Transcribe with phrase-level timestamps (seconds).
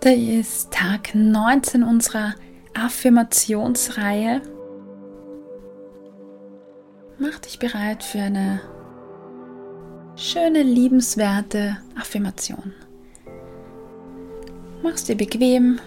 [0.00, 2.36] Heute ist Tag 19 unserer
[2.72, 4.42] Affirmationsreihe.
[7.18, 8.60] Mach dich bereit für eine
[10.14, 12.74] schöne, liebenswerte Affirmation.
[14.84, 15.80] Mach's dir bequem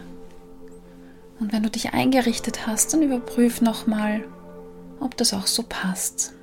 [1.40, 4.26] und wenn du dich eingerichtet hast, dann überprüf nochmal,
[5.00, 6.34] ob das auch so passt.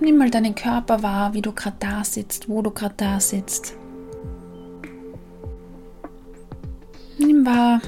[0.00, 3.74] Nimm mal deinen Körper wahr, wie du gerade da sitzt, wo du gerade da sitzt.
[7.18, 7.80] Nimm wahr,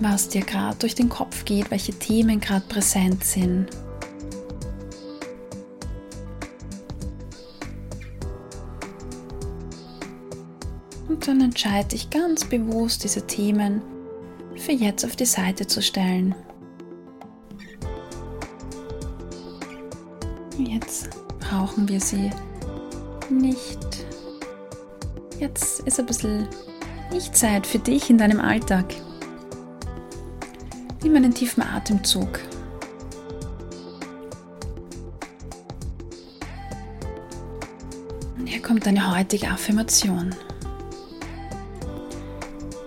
[0.00, 3.68] was dir gerade durch den Kopf geht, welche Themen gerade präsent sind.
[11.08, 13.82] Und dann entscheide dich ganz bewusst, diese Themen
[14.56, 16.34] für jetzt auf die Seite zu stellen.
[20.58, 22.30] Jetzt brauchen wir sie
[23.28, 24.04] nicht.
[25.40, 26.48] Jetzt ist ein bisschen
[27.12, 28.86] nicht Zeit für dich in deinem Alltag.
[31.02, 32.40] Nimm einen tiefen Atemzug.
[38.38, 40.34] Und hier kommt deine heutige Affirmation.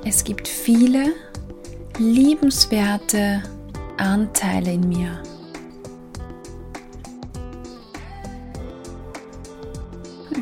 [0.06, 1.14] Es gibt viele
[2.00, 3.44] liebenswerte
[3.98, 5.22] Anteile in mir.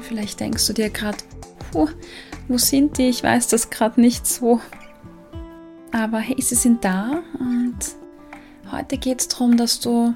[0.08, 1.18] Vielleicht denkst du dir gerade,
[1.72, 3.10] wo sind die?
[3.10, 4.62] Ich weiß das gerade nicht so.
[5.92, 7.78] Aber hey, sie sind da und
[8.72, 10.14] heute geht es darum, dass du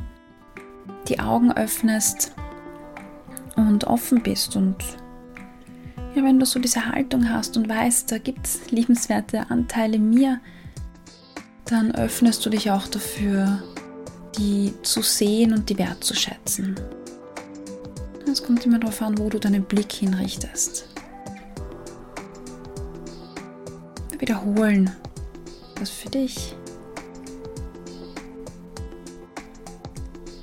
[1.08, 2.34] die Augen öffnest
[3.56, 4.56] und offen bist.
[4.56, 4.76] Und
[6.16, 10.40] ja, wenn du so diese Haltung hast und weißt, da gibt es liebenswerte Anteile mir,
[11.66, 13.64] dann öffnest du dich auch dafür,
[14.38, 16.76] die zu sehen und die wertzuschätzen.
[18.32, 20.88] Es kommt immer darauf an, wo du deinen Blick hinrichtest.
[24.20, 24.92] Wiederholen.
[25.80, 26.56] Das für dich.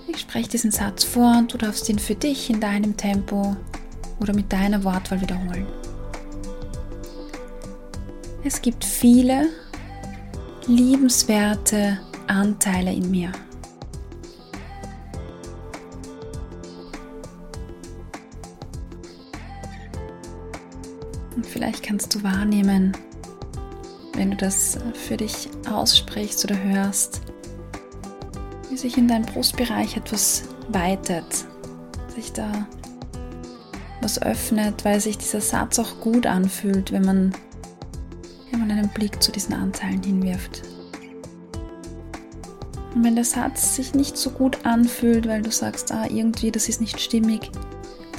[0.08, 3.56] Ich spreche diesen Satz vor und du darfst ihn für dich in deinem Tempo
[4.18, 5.66] oder mit deiner Wortwahl wiederholen.
[8.42, 9.48] Es gibt viele
[10.66, 13.30] liebenswerte Anteile in mir.
[21.36, 22.96] Und vielleicht kannst du wahrnehmen,
[24.14, 27.20] wenn du das für dich aussprichst oder hörst,
[28.70, 31.44] wie sich in deinem Brustbereich etwas weitet,
[32.14, 32.66] sich da
[34.00, 37.34] was öffnet, weil sich dieser Satz auch gut anfühlt, wenn man,
[38.50, 40.62] wenn man einen Blick zu diesen Anteilen hinwirft.
[42.94, 46.68] Und wenn der Satz sich nicht so gut anfühlt, weil du sagst, ah, irgendwie, das
[46.70, 47.50] ist nicht stimmig,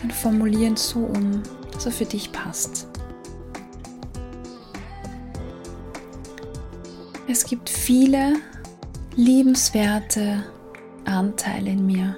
[0.02, 1.42] dann formulieren so um,
[1.72, 2.88] dass er für dich passt.
[7.30, 8.36] Es gibt viele
[9.18, 10.46] liebenswerte
[11.04, 12.16] Anteile in mir.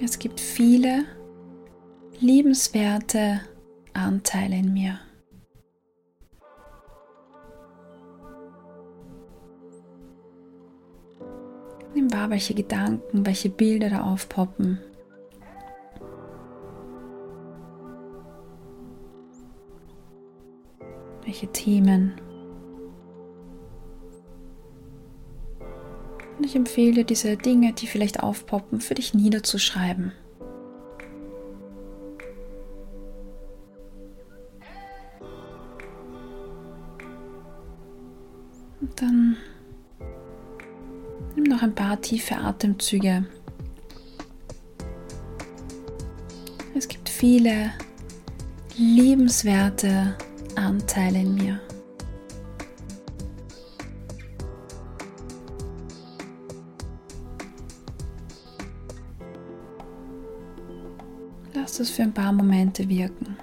[0.00, 1.04] Es gibt viele
[2.18, 3.42] liebenswerte
[3.92, 4.98] Anteile in mir.
[11.94, 14.78] Nimm wahr, welche Gedanken, welche Bilder da aufpoppen.
[21.24, 22.14] Welche Themen.
[26.38, 30.12] Und ich empfehle dir, diese Dinge, die vielleicht aufpoppen, für dich niederzuschreiben.
[38.80, 39.36] Und dann
[41.34, 43.24] Nimm noch ein paar tiefe Atemzüge.
[46.74, 47.72] Es gibt viele
[48.76, 50.16] liebenswerte
[50.56, 51.60] Anteile in mir.
[61.54, 63.36] Lass es für ein paar Momente wirken.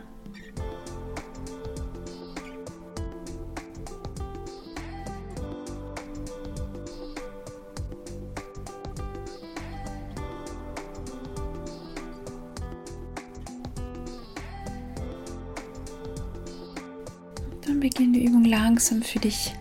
[17.80, 19.54] Dann beginn die Übung langsam für dich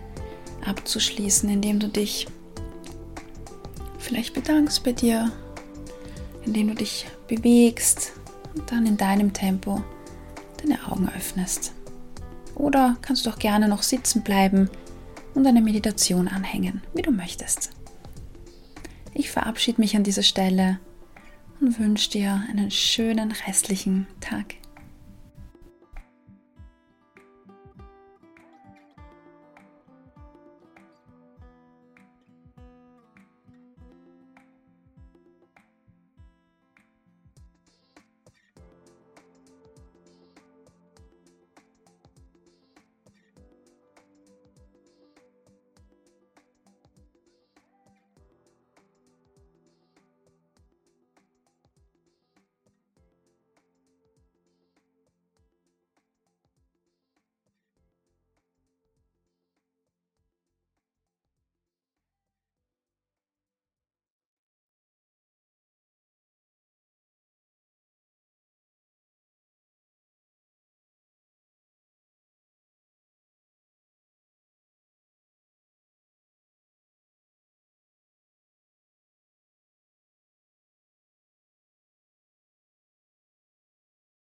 [0.65, 2.27] abzuschließen, indem du dich
[3.97, 5.31] vielleicht bedankst bei dir,
[6.43, 8.11] indem du dich bewegst
[8.53, 9.81] und dann in deinem Tempo
[10.61, 11.71] deine Augen öffnest.
[12.55, 14.69] Oder kannst du auch gerne noch sitzen bleiben
[15.33, 17.69] und eine Meditation anhängen, wie du möchtest.
[19.13, 20.81] Ich verabschiede mich an dieser Stelle
[21.61, 24.55] und wünsche dir einen schönen restlichen Tag.